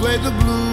play 0.00 0.16
the 0.16 0.30
blues. 0.30 0.69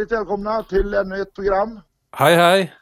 Hjärtligt 0.00 0.18
välkomna 0.18 0.62
till 0.62 0.94
ännu 0.94 1.20
ett 1.22 1.34
program. 1.34 1.80
Hej 2.16 2.36
hej! 2.36 2.74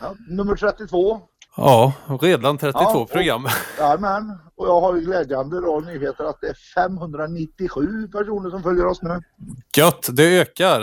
Ja, 0.00 0.14
nummer 0.28 0.56
32. 0.56 1.20
Ja, 1.56 1.92
redan 2.20 2.58
32 2.58 2.80
Ja, 2.82 3.06
program. 3.12 3.46
Jajamän. 3.78 4.38
Och 4.56 4.66
jag 4.66 4.80
har 4.80 4.96
ju 4.96 5.00
glädjande 5.00 5.60
då 5.60 5.80
nyheter 5.80 6.24
att 6.24 6.40
det 6.40 6.46
är 6.46 6.56
597 6.74 8.08
personer 8.08 8.50
som 8.50 8.62
följer 8.62 8.86
oss 8.86 9.02
nu. 9.02 9.20
Gött, 9.76 10.08
det 10.16 10.40
ökar. 10.40 10.80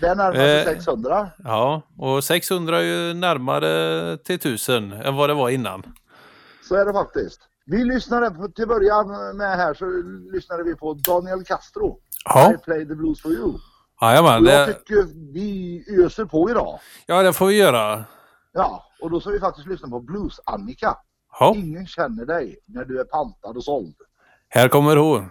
Det 0.00 0.14
närmar 0.14 0.32
sig 0.32 0.58
Eh. 0.60 0.64
600. 0.64 1.30
Ja, 1.38 1.82
och 1.98 2.24
600 2.24 2.78
är 2.78 2.82
ju 2.82 3.14
närmare 3.14 4.16
till 4.16 4.34
1000 4.34 4.92
än 4.92 5.16
vad 5.16 5.30
det 5.30 5.34
var 5.34 5.50
innan. 5.50 5.82
Så 6.68 6.74
är 6.74 6.84
det 6.84 6.92
faktiskt. 6.92 7.40
Vi 7.66 7.84
lyssnade 7.84 8.30
på, 8.30 8.48
till 8.48 8.68
början 8.68 9.36
med 9.36 9.56
här 9.56 9.74
så 9.74 9.84
lyssnade 10.32 10.62
vi 10.62 10.74
på 10.74 10.94
Daniel 10.94 11.44
Castro. 11.44 11.98
Ja, 12.24 12.52
I 12.52 12.56
play 12.56 12.88
the 12.88 12.94
blues 12.94 13.22
for 13.22 13.30
you. 13.32 13.58
Jajamän. 14.00 14.42
Och 14.46 14.52
jag 14.52 14.68
Det, 14.68 14.74
tycker 14.74 15.32
vi 15.32 15.84
öser 16.04 16.24
på 16.24 16.50
idag. 16.50 16.78
ja, 17.06 17.22
det 17.22 17.32
får 17.32 17.46
vi 17.46 17.56
göra. 17.56 18.04
Ja, 18.52 18.84
och 19.00 19.10
då 19.10 19.20
ska 19.20 19.30
vi 19.30 19.40
faktiskt 19.40 19.66
lyssna 19.68 19.88
på 19.88 20.00
Blues-Annika. 20.00 20.96
Ingen 21.54 21.86
känner 21.86 22.26
dig 22.26 22.58
när 22.66 22.84
du 22.84 23.00
är 23.00 23.04
pantad 23.04 23.56
och 23.56 23.64
såld. 23.64 23.94
här 24.48 24.68
kommer 24.68 24.96
hon. 24.96 25.30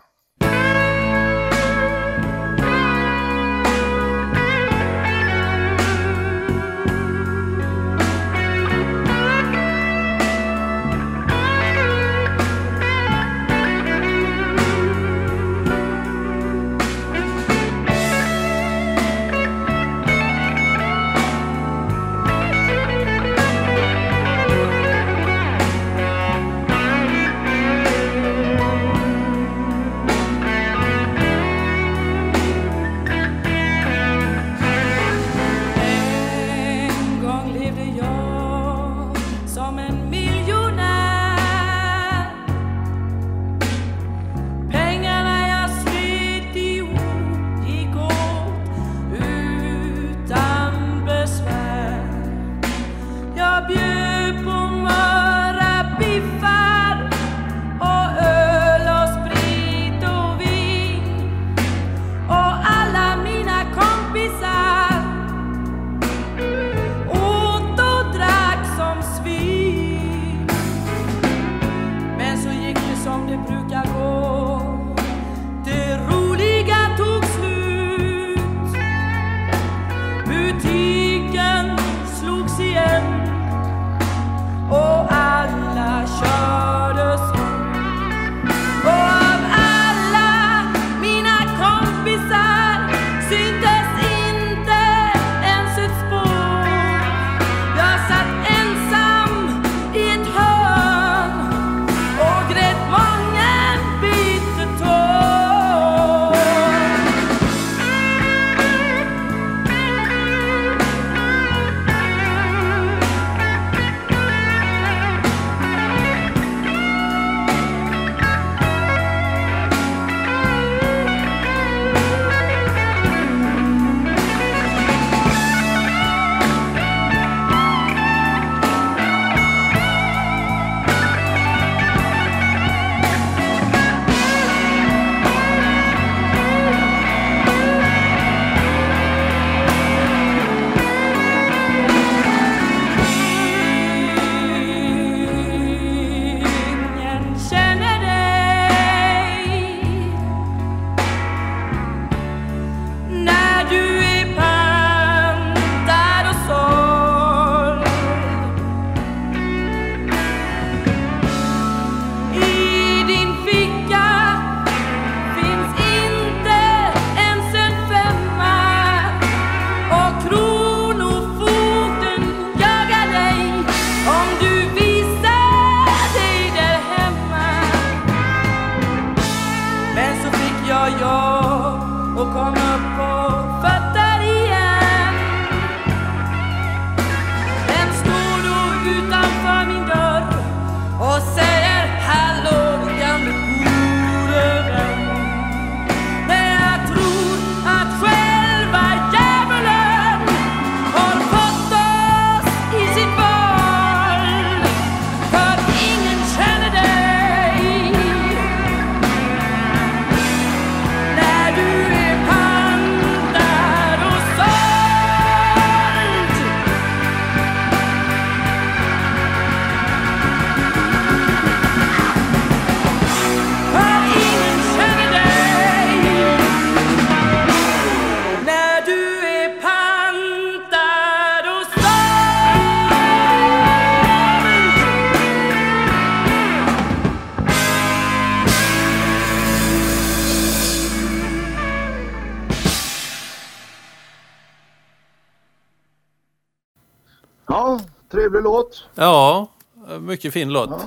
Mycket 250.20 250.34
fin 250.34 250.50
låt. 250.54 250.70
Ja. 250.70 250.82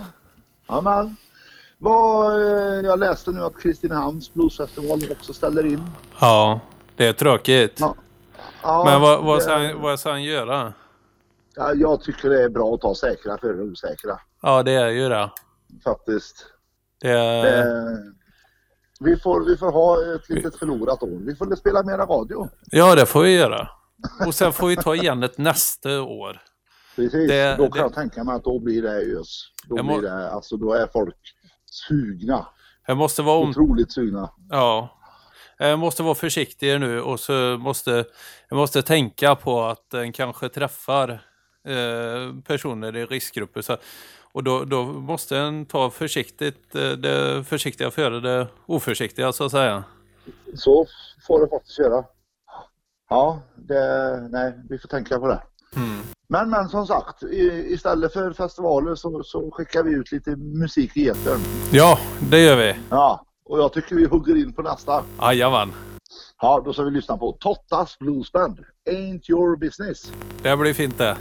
Ja, 0.68 0.80
men. 0.80 1.16
Vad, 1.78 2.34
eh, 2.40 2.80
jag 2.84 2.98
läste 2.98 3.30
nu 3.30 3.40
att 3.40 3.60
Kristinehamns 3.62 4.34
bluesfestival 4.34 5.00
också 5.10 5.32
ställer 5.32 5.66
in. 5.66 5.82
Ja, 6.20 6.60
det 6.96 7.06
är 7.06 7.12
tråkigt. 7.12 7.76
Ja. 7.80 7.94
Ja, 8.62 8.84
Men 8.84 9.00
vad, 9.00 9.24
vad, 9.24 9.38
det- 9.38 9.42
ska 9.42 9.52
han, 9.52 9.80
vad 9.80 10.00
ska 10.00 10.10
han 10.10 10.22
göra? 10.22 10.72
ja, 11.56 11.72
jag 11.74 12.00
tycker 12.02 12.28
det 12.30 12.42
är 12.42 12.48
bra 12.48 12.74
att 12.74 12.80
ta 12.80 12.94
säkra 12.94 13.38
för 13.38 13.54
det 13.54 13.62
osäkra. 13.62 14.18
Ja, 14.42 14.62
det 14.62 14.72
är 14.72 14.88
ju 14.88 15.08
det. 15.08 15.30
Faktiskt. 15.84 16.46
det 17.00 17.10
är, 17.10 17.58
Eh, 17.58 17.98
vi, 19.00 19.16
får, 19.16 19.44
vi 19.44 19.56
får 19.56 19.72
ha 19.72 20.14
ett 20.14 20.28
litet 20.28 20.56
förlorat 20.56 21.02
år. 21.02 21.18
Vi 21.26 21.36
får 21.36 21.56
spela 21.56 21.82
mera 21.82 22.06
radio. 22.06 22.48
ja, 22.70 22.94
det 22.94 23.06
får 23.06 23.22
vi 23.22 23.36
göra. 23.36 23.68
Och 24.26 24.34
sen 24.34 24.52
får 24.52 24.66
vi 24.68 24.76
ta 24.76 24.94
igen 24.94 25.20
det 25.20 25.38
nästa 25.38 26.00
år. 26.02 26.40
Precis. 26.96 27.28
Det- 27.30 27.56
då 27.58 27.62
kan 27.64 27.70
det- 27.72 27.78
jag 27.78 27.94
tänka 27.94 28.24
mig 28.24 28.34
att 28.36 28.44
då 28.44 28.58
blir 28.58 28.82
det 28.82 29.18
ös. 29.20 29.44
Då, 29.68 29.82
må- 29.82 29.98
blir 29.98 30.10
det, 30.10 30.30
alltså, 30.30 30.56
då 30.56 30.72
är 30.72 30.86
folk 30.86 31.16
sugna. 31.88 32.46
Jag 32.86 32.96
måste 32.96 33.22
vara 33.22 33.38
om, 33.38 33.50
Otroligt 33.50 33.92
sugna. 33.92 34.30
Ja. 34.50 34.98
Jag 35.58 35.78
måste 35.78 36.02
vara 36.02 36.14
försiktig 36.14 36.80
nu 36.80 37.00
och 37.02 37.20
så 37.20 37.32
måste 37.58 38.04
jag 38.48 38.56
måste 38.56 38.82
tänka 38.82 39.34
på 39.34 39.62
att 39.62 39.90
den 39.90 40.12
kanske 40.12 40.48
träffar 40.48 41.08
eh, 41.68 42.34
personer 42.46 42.96
i 42.96 43.06
riskgrupper. 43.06 43.62
Så, 43.62 43.76
och 44.32 44.44
då, 44.44 44.64
då 44.64 44.84
måste 44.84 45.38
en 45.38 45.66
ta 45.66 45.90
försiktigt, 45.90 46.74
eh, 46.74 46.90
det 46.90 47.44
försiktiga 47.44 47.90
före 47.90 48.20
det 48.20 48.46
oförsiktiga 48.66 49.32
så 49.32 49.44
att 49.44 49.50
säga. 49.50 49.84
Så 50.54 50.86
får 51.26 51.40
det 51.40 51.48
faktiskt 51.48 51.78
göra. 51.78 52.04
Ja, 53.10 53.40
det, 53.56 54.28
nej, 54.30 54.52
vi 54.68 54.78
får 54.78 54.88
tänka 54.88 55.18
på 55.18 55.28
det. 55.28 55.42
Men, 56.28 56.50
men 56.50 56.68
som 56.68 56.86
sagt, 56.86 57.22
istället 57.68 58.12
för 58.12 58.32
festivaler 58.32 58.94
så, 58.94 59.22
så 59.24 59.50
skickar 59.50 59.82
vi 59.82 59.90
ut 59.90 60.12
lite 60.12 60.36
musik 60.36 60.96
i 60.96 61.08
etern. 61.08 61.40
Ja, 61.72 61.98
det 62.30 62.40
gör 62.40 62.56
vi. 62.56 62.74
Ja, 62.90 63.24
och 63.44 63.58
jag 63.58 63.72
tycker 63.72 63.96
vi 63.96 64.06
hugger 64.06 64.36
in 64.36 64.52
på 64.52 64.62
nästa. 64.62 65.04
Jajamän, 65.20 65.72
Ja, 66.40 66.62
då 66.64 66.72
ska 66.72 66.82
vi 66.82 66.90
lyssna 66.90 67.16
på 67.16 67.32
Tottas 67.32 67.98
Bluesband. 67.98 68.58
Ain't 68.90 69.30
your 69.30 69.56
business. 69.56 70.12
det 70.42 70.56
blir 70.56 70.74
fint 70.74 70.98
det. 70.98 71.16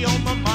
Give 0.00 0.24
my 0.24 0.47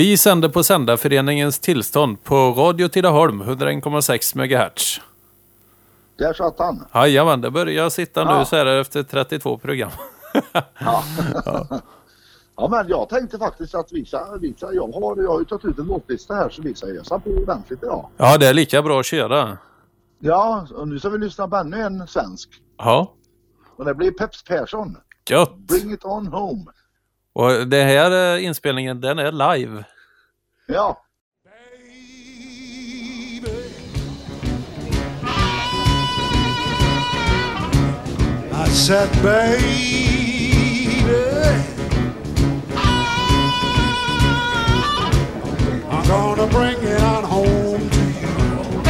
Vi 0.00 0.16
sänder 0.18 0.48
på 0.48 0.62
Sändarföreningens 0.62 1.58
tillstånd 1.58 2.24
på 2.24 2.34
Radio 2.36 2.88
Tidaholm 2.88 3.42
101,6 3.42 4.36
MHz. 4.36 5.00
Där 6.18 6.32
satt 6.32 6.58
han. 6.58 6.84
Jajamän, 6.94 7.40
det 7.40 7.50
börjar 7.50 7.90
sitta 7.90 8.24
nu 8.24 8.30
Ja. 8.30 8.44
så 8.44 8.56
här 8.56 8.66
efter 8.66 9.02
32 9.02 9.58
program. 9.58 9.90
Ja. 10.78 11.04
ja, 12.56 12.68
men 12.70 12.88
jag 12.88 13.08
tänkte 13.08 13.38
faktiskt 13.38 13.74
att 13.74 13.92
visa, 13.92 14.36
visa 14.40 14.72
jag, 14.72 14.88
har, 14.92 15.16
jag 15.22 15.30
har 15.30 15.38
ju 15.38 15.44
tagit 15.44 15.64
ut 15.64 15.78
en 15.78 15.84
låtlista 15.86 16.34
här 16.34 16.50
så 16.50 16.62
vi 16.62 16.74
ska 16.74 16.86
ösa 16.86 17.18
på 17.18 17.30
ordentligt 17.30 17.82
idag. 17.82 18.08
Ja, 18.16 18.36
det 18.38 18.46
är 18.46 18.54
lika 18.54 18.82
bra 18.82 19.00
att 19.00 19.06
köra. 19.06 19.58
Ja, 20.18 20.66
och 20.74 20.88
nu 20.88 20.98
ska 20.98 21.08
vi 21.08 21.18
lyssna 21.18 21.48
på 21.48 21.56
ännu 21.56 21.80
en 21.80 22.06
svensk. 22.06 22.48
Ja, 22.78 23.12
Och 23.76 23.84
det 23.84 23.94
blir 23.94 24.10
Peps 24.10 24.44
Persson. 24.44 24.96
gött. 25.30 25.56
Bring 25.56 25.92
it 25.92 26.04
on 26.04 26.26
home. 26.26 26.64
Och 27.40 27.66
det 27.66 27.82
här 27.82 28.36
eh, 28.36 28.44
inspelningen, 28.44 29.00
den 29.00 29.18
är 29.18 29.32
live. 29.32 29.84
Ja, 30.66 31.02
I 38.66 38.68
said, 38.68 39.08
baby, 39.22 40.52
I'm 45.90 46.08
gonna 46.08 46.46
bring 46.46 46.78
it 46.82 47.02
on 47.02 47.24
home 47.24 47.90
to 47.90 48.00
you. 48.20 48.82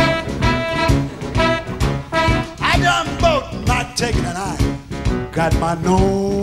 I 2.58 2.78
done 2.82 3.08
both 3.20 3.66
not 3.66 3.96
taking 3.96 4.24
it. 4.24 4.36
I 4.36 4.56
got 5.32 5.54
my 5.60 5.74
nose. 5.88 6.39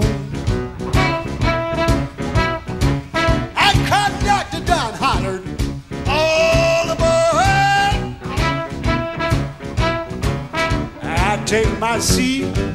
I 11.98 12.67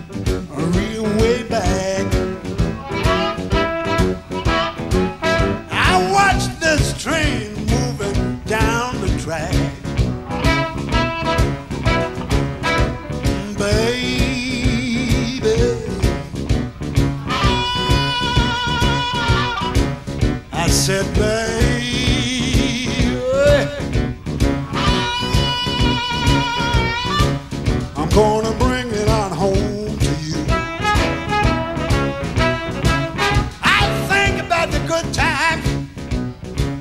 good 34.93 35.15
times 35.15 35.65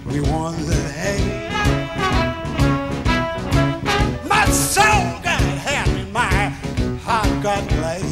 we 0.05 0.19
once 0.19 0.67
had. 0.97 1.21
My 4.27 4.45
soul 4.47 5.07
got 5.23 5.41
happy, 5.69 6.03
my 6.11 6.49
heart 7.05 7.41
got 7.41 7.65
glad. 7.69 8.03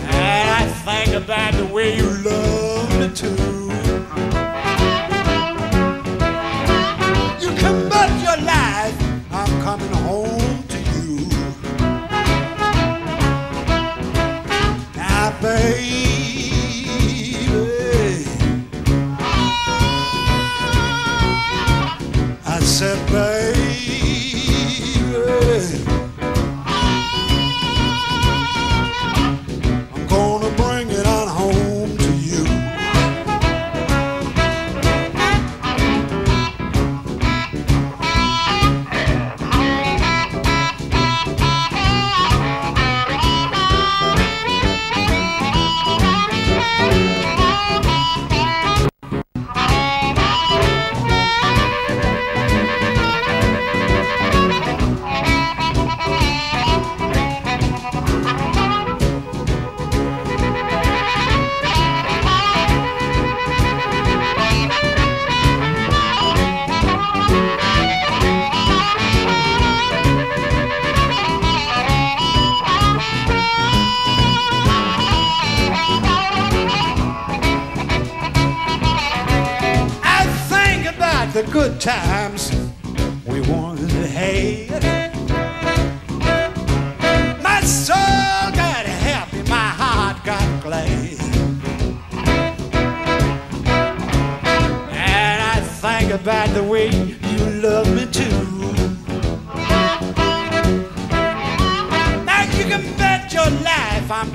And 0.00 0.48
I 0.60 0.62
think 0.86 1.22
about 1.22 1.52
the 1.54 1.66
way 1.66 1.96
you 1.98 2.11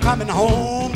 coming 0.08 0.30
home 0.30 0.87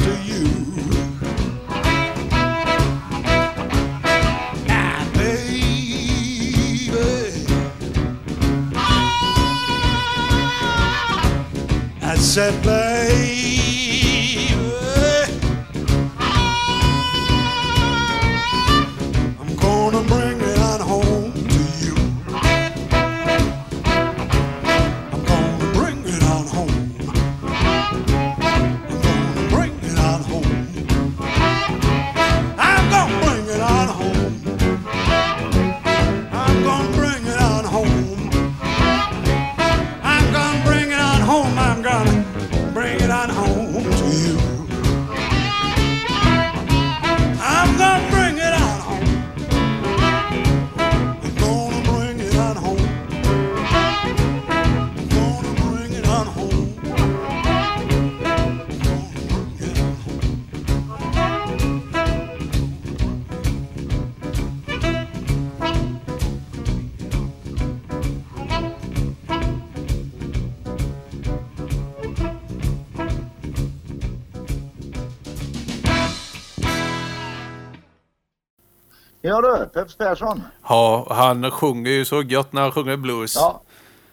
Ja 79.32 79.42
du, 79.42 79.66
Peps 79.66 79.96
Persson. 79.98 80.42
Ja, 80.70 81.08
han 81.10 81.52
sjunger 81.52 81.92
ju 81.92 82.06
så 82.06 82.22
gött 82.22 82.54
när 82.54 82.62
han 82.62 82.72
sjunger 82.72 82.98
blues. 82.98 83.36
Ja. 83.36 83.62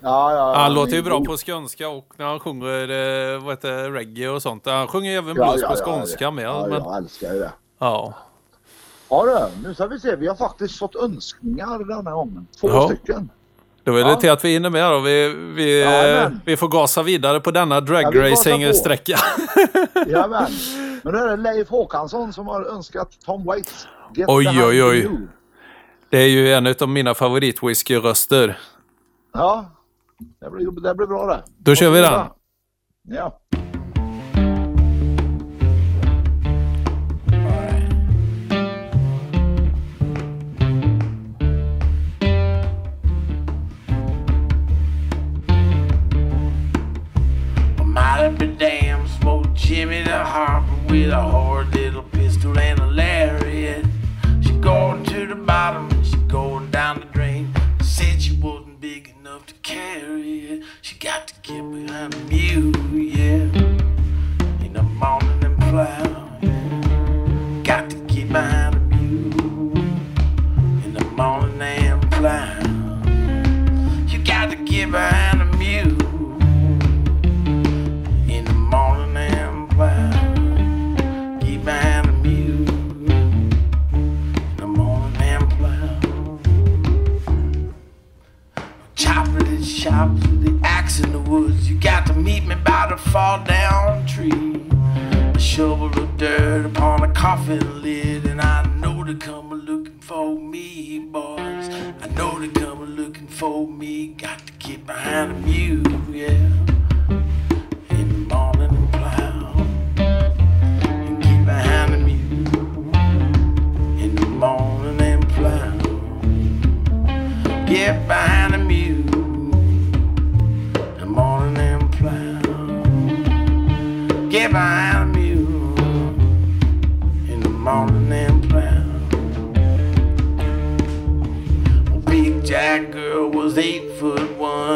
Ja, 0.01 0.33
ja, 0.33 0.55
Han 0.57 0.75
låter 0.75 0.93
ju 0.93 1.03
bra 1.03 1.25
på 1.25 1.37
skånska 1.37 1.89
och 1.89 2.07
när 2.17 2.27
han 2.27 2.41
sjunger 2.41 2.91
eh, 3.35 3.41
vad 3.43 3.53
heter, 3.53 3.91
reggae 3.91 4.29
och 4.29 4.43
sånt. 4.43 4.67
Han 4.67 4.89
sjunger 4.89 5.17
även 5.19 5.35
blues 5.35 5.63
på 5.63 5.75
skånska 5.77 6.31
med. 6.31 6.45
Ja, 6.45 6.67
men, 6.71 6.83
jag 6.83 6.97
älskar 6.97 7.33
ju 7.35 7.39
det. 7.41 7.53
ja. 7.79 8.15
Ja 9.11 9.25
du, 9.25 9.69
nu 9.69 9.75
ska 9.75 9.87
vi 9.87 10.01
se. 10.01 10.17
Vi 10.17 10.27
har 10.27 10.35
faktiskt 10.35 10.79
fått 10.79 10.97
önskningar 10.97 11.97
denna 11.97 12.11
gången. 12.13 12.47
Två 12.61 12.69
Ja. 12.69 12.87
stycken. 12.87 13.31
Då 13.85 13.95
är 13.97 14.05
det 14.05 14.11
Ja. 14.11 14.21
till 14.21 14.31
att 14.31 14.45
vi 14.45 14.53
hinner 14.53 14.71
med 14.71 14.93
då. 14.93 14.99
Vi, 15.01 15.29
vi, 15.55 15.83
Ja, 15.83 16.31
vi 16.45 16.57
får 16.57 16.69
gasa 16.69 17.03
vidare 17.03 17.41
på 17.41 17.51
denna 17.51 17.75
Ja, 17.75 17.81
dragracing-sträcka. 17.81 19.19
Jajamän. 20.07 20.47
Men 21.03 21.15
nu 21.15 21.19
är 21.21 21.29
det 21.29 21.37
Leif 21.37 21.69
Håkansson 21.69 22.33
som 22.33 22.47
har 22.49 22.65
önskat 22.65 23.09
Tom 23.25 23.45
Waits. 23.45 23.87
Get 24.15 24.29
Oj, 24.29 24.63
oj, 24.65 24.83
oj. 24.83 25.11
Det 26.11 26.19
är 26.19 26.29
ju 26.29 26.53
en 26.53 26.75
av 26.81 26.89
mina 26.89 27.15
favoritwhisky-röster. 27.15 28.59
Ja, 29.33 29.71
det 30.41 30.51
blir, 30.51 30.81
det 30.81 30.95
blir 30.95 31.07
bra 31.07 31.27
det. 31.27 31.43
Då 31.59 31.75
kör 31.75 31.91
vi 31.91 32.01
den. 32.01 32.27
Ja. 33.03 33.39
Jimmy 49.69 50.03
the 50.03 50.11
Harper 50.11 50.93
with 50.93 51.13
a 51.13 51.21
hard 51.21 51.78
bottom 55.59 55.91
and 55.91 56.07
she's 56.07 56.15
going 56.29 56.71
down 56.71 57.01
the 57.01 57.07
drain. 57.07 57.53
Said 57.83 58.23
she 58.23 58.33
wasn't 58.37 58.81
big 58.81 59.13
enough 59.19 59.45
to 59.47 59.55
carry 59.55 60.39
it. 60.51 60.63
She 60.83 60.97
got 60.97 61.27
to 61.27 61.35
get 61.43 61.63
behind 61.73 62.13
the 62.13 62.23
mule, 62.33 62.77
yeah. 62.95 64.65
In 64.65 64.73
the 64.73 64.85
morning 64.85 65.45
and 65.45 65.59
plow. 65.59 66.18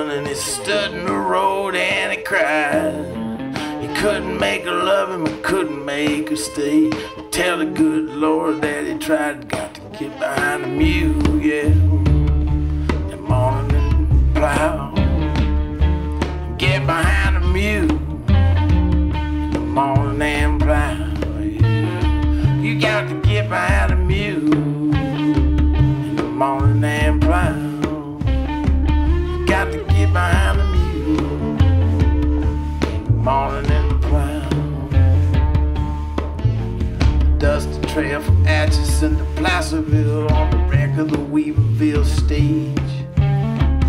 one 0.02 0.10
and 0.10 0.26
he 0.26 0.34
stood 0.34 0.92
in 0.92 1.06
the 1.06 1.12
road 1.12 1.74
and 1.74 2.12
he 2.12 2.22
cried. 2.22 2.94
He 3.80 3.88
couldn't 4.00 4.38
make 4.38 4.64
her 4.64 4.82
love 4.84 5.10
him, 5.10 5.26
he 5.26 5.42
couldn't 5.42 5.84
make 5.84 6.30
her 6.30 6.36
stay. 6.36 6.90
Tell 7.30 7.58
the 7.58 7.66
good 7.66 8.10
Lord 8.10 8.62
that 8.62 8.86
he 8.86 8.98
tried, 8.98 9.48
got 9.48 9.74
to 9.74 9.80
get 9.98 10.18
behind 10.18 10.64
the 10.64 10.68
mule, 10.68 11.40
yeah. 11.40 11.68
That 13.10 13.20
morning 13.20 14.32
plow. 14.34 14.81
morning 33.22 33.70
in 33.70 33.88
the 33.88 33.94
brown, 34.08 34.88
Dusty 37.38 37.80
trail 37.86 38.20
from 38.20 38.44
Atchison 38.48 39.16
to 39.16 39.24
Placerville 39.36 40.26
on 40.32 40.50
the 40.50 40.56
wreck 40.56 40.98
of 40.98 41.08
the 41.08 41.18
Weaverville 41.18 42.04
stage. 42.04 42.76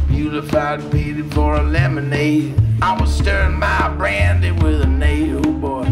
Beautified 0.08 0.82
pity 0.92 1.24
for 1.24 1.56
a 1.56 1.64
lemonade. 1.64 2.54
I 2.84 2.96
was 3.00 3.12
stirring 3.12 3.58
my 3.58 3.90
brandy 3.98 4.52
with 4.52 4.82
a 4.82 4.88
nail, 4.88 5.42
boys. 5.42 5.88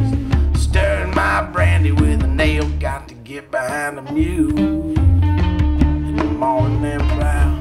Stirring 0.53 1.15
my 1.15 1.41
brandy 1.41 1.91
with 1.91 2.21
a 2.21 2.27
nail. 2.27 2.69
Got 2.79 3.07
to 3.07 3.15
get 3.15 3.49
behind 3.49 3.97
the 3.97 4.03
mule 4.03 4.59
in 4.59 6.15
the 6.15 6.25
morning 6.25 6.85
and 6.85 7.01
proud. 7.09 7.57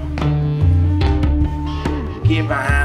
Get 2.29 2.49
behind. 2.49 2.80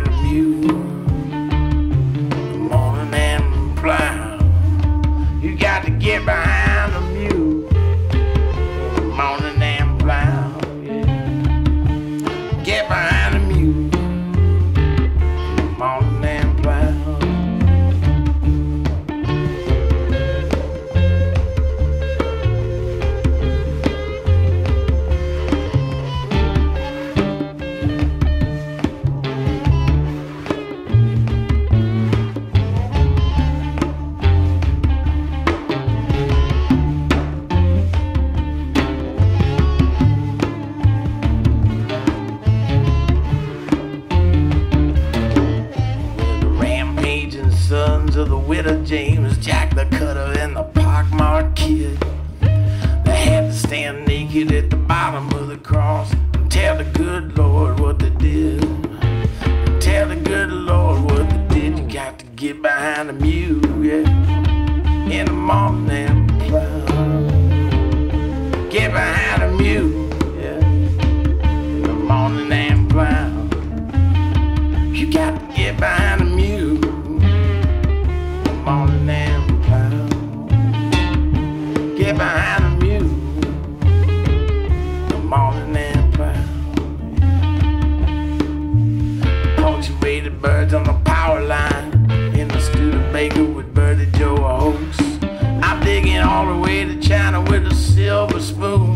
get 54.36 54.52
at 54.52 54.70
the 54.70 54.76
bottom 54.76 55.32
of 55.32 55.48
the 55.48 55.58
cross. 55.58 55.85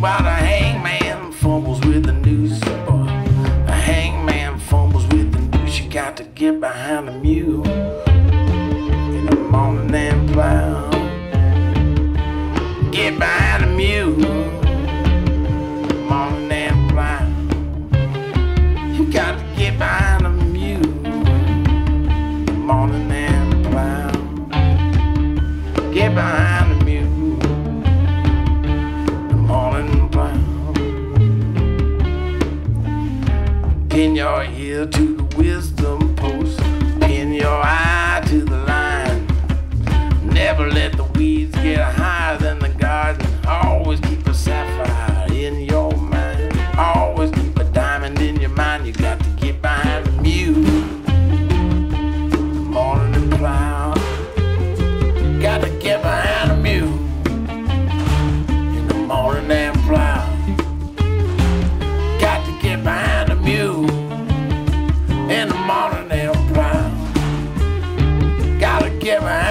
about 0.10 0.26
a 0.26 0.32
hangman 0.32 1.32
fumbles 1.32 1.80
with 1.82 2.04
the 2.04 2.14
news. 2.14 2.60
A 2.64 3.72
hangman 3.72 4.58
fumbles 4.58 5.06
with 5.08 5.32
the 5.32 5.58
news. 5.58 5.80
You 5.80 5.88
got 5.88 6.18
to 6.18 6.24
get 6.24 6.60
behind 6.60 7.10
him. 7.10 7.19
give 69.00 69.24
her. 69.24 69.49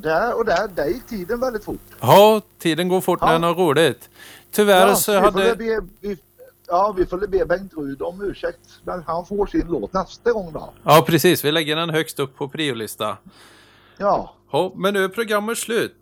Där, 0.00 0.36
och 0.36 0.44
där, 0.44 0.68
där 0.68 0.86
gick 0.86 1.06
tiden 1.06 1.40
väldigt 1.40 1.64
fort. 1.64 1.80
Ja, 2.00 2.40
tiden 2.58 2.88
går 2.88 3.00
fort 3.00 3.20
när 3.20 3.28
Ja. 3.28 3.32
den 3.32 3.42
har 3.42 3.54
roligt. 3.54 4.10
Tyvärr 4.52 4.86
Ja, 4.88 4.94
så 4.94 5.18
hade... 5.20 5.56
be, 5.56 5.80
vi, 6.00 6.16
ja, 6.68 6.94
vi 6.96 7.06
får 7.06 7.18
be 7.26 7.44
Bengt 7.46 7.74
Rud 7.76 8.02
om 8.02 8.22
ursäkt. 8.22 8.58
Men 8.84 9.02
han 9.06 9.26
får 9.26 9.46
sin 9.46 9.66
låt 9.68 9.92
nästa 9.92 10.32
gång 10.32 10.52
då. 10.52 10.72
Ja, 10.84 11.04
precis. 11.06 11.44
Vi 11.44 11.52
lägger 11.52 11.76
den 11.76 11.90
högst 11.90 12.18
upp 12.18 12.36
på 12.36 12.48
priolista. 12.48 13.16
Ja, 13.96 14.34
Ja, 14.52 14.72
men 14.76 14.94
nu 14.94 15.04
är 15.04 15.08
programmet 15.08 15.58
slut. 15.58 15.94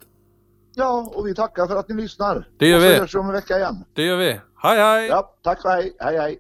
ja 0.75 1.11
och 1.15 1.27
vi 1.27 1.35
tackar 1.35 1.67
för 1.67 1.77
att 1.77 1.89
ni 1.89 1.95
lyssnar. 2.03 2.49
Det 2.59 2.67
gör 2.69 2.77
och 2.77 2.83
så 2.83 2.89
vi. 2.89 2.95
hörs 2.99 3.15
vi 3.15 3.19
om 3.19 3.27
en 3.27 3.33
vecka 3.33 3.57
igen. 3.59 3.85
Det 3.95 4.03
gör 4.03 4.17
vi. 4.17 4.41
Hej, 4.63 4.79
hej! 4.79 5.07
Ja, 5.09 5.35
tack 5.43 5.65
och 5.65 5.71
hej. 5.71 5.97
Hej 6.01 6.19
hej. 6.19 6.39